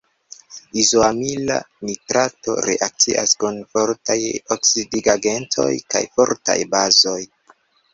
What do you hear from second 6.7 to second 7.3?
bazoj.